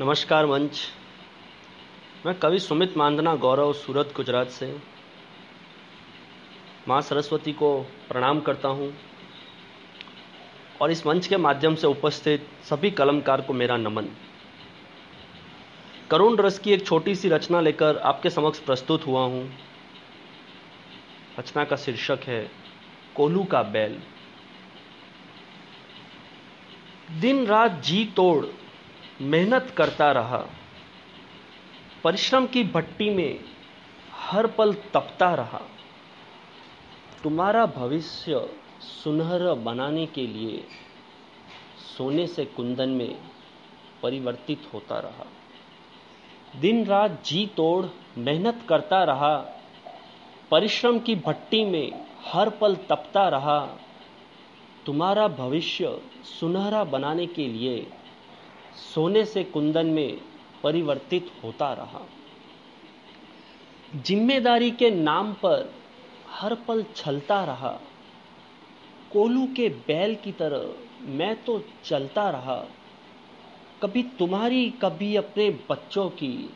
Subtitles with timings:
[0.00, 0.80] नमस्कार मंच।
[2.26, 4.78] मैं कवि सुमित मांदना गौरव सूरत गुजरात से।
[6.88, 8.94] माँ सरस्वती को प्रणाम करता हूँ।
[10.82, 14.08] और इस मंच के माध्यम से उपस्थित सभी कलमकार को मेरा नमन।
[16.10, 19.54] करुण रस की एक छोटी सी रचना लेकर आपके समक्ष प्रस्तुत हुआ हूँ।
[21.38, 22.50] रचना का शीर्षक है,
[23.16, 24.00] कोलू का बैल।
[27.20, 28.46] दिन रात जी तोड़
[29.20, 30.46] मेहनत करता रहा,
[32.04, 33.40] परिश्रम की भट्टी में
[34.12, 35.60] हर पल तपता रहा।
[37.22, 38.50] तुम्हारा भविष्य
[38.80, 40.64] सुनहरा बनाने के लिए
[41.98, 43.18] सोने से कुंदन में
[44.02, 45.26] परिवर्तित होता रहा।
[46.60, 47.86] दिन रात जी तोड़
[48.18, 49.36] मेहनत करता रहा,
[50.50, 53.78] परिश्रम की भट्टी में हर पल तपता रहा।
[54.86, 56.00] तुम्हारा भविष्य
[56.40, 57.90] सुनहरा बनाने के लिए
[58.76, 60.20] सोने से कुंदन में
[60.62, 62.00] परिवर्तित होता रहा।
[63.96, 65.72] ज़िम्मेदारी के नाम पर
[66.30, 67.80] हर पल छलता रहा।
[69.12, 72.56] कोलू के बैल की तरह मैं तो चलता रहा।
[73.82, 76.50] कभी तुम्हारी, कभी अपने बच्चों की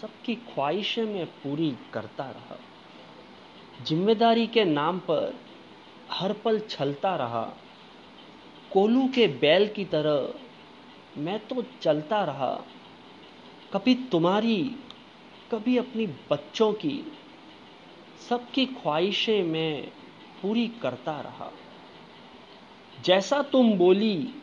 [0.00, 2.56] सबकी ख्वाहिशें मैं पूरी करता रहा।
[3.84, 5.34] ज़िम्मेदारी के नाम पर
[6.10, 7.42] हर पल छलता रहा।
[8.72, 10.32] कोलू के बैल की तरह
[11.16, 12.64] मैं तो चलता रहा।
[13.72, 14.76] कभी तुम्हारी,
[15.50, 17.12] कभी अपनी बच्चों की,
[18.28, 19.86] सबकी ख्वाहिशें मैं
[20.42, 21.50] पूरी करता रहा।
[23.04, 24.34] जैसा तुम बोली,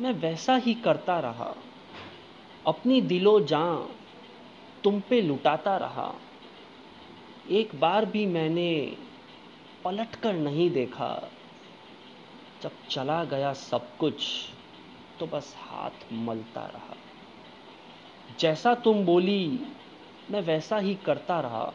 [0.00, 1.54] मैं वैसा ही करता रहा।
[2.66, 3.88] अपनी दिलो जान
[4.84, 6.14] तुम पे लुटाता रहा।
[7.50, 8.96] एक बार भी मैंने
[9.84, 11.30] पलट कर नहीं देखा।
[12.62, 14.26] जब चला गया सब कुछ
[15.20, 16.96] तो बस हाथ मलता रहा।
[18.38, 19.60] जैसा तुम बोली,
[20.30, 21.72] मैं वैसा ही करता रहा।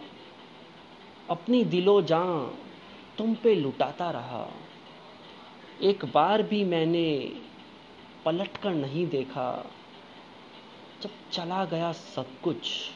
[1.29, 2.57] अपनी दिलो जान
[3.17, 4.47] तुम पे लुटाता रहा।
[5.81, 7.41] एक बार भी मैंने
[8.25, 9.71] पलट कर नहीं देखा।
[11.01, 12.89] जब चला गया सब कुछ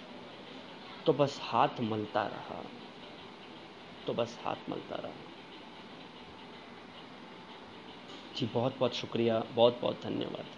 [1.06, 2.64] तो बस हाथ मलता रहा।
[4.08, 5.39] तो बस हाथ मलता रहा।
[8.40, 10.56] जी बहुत बहुत शुक्रिया बहुत बहुत धन्यवाद।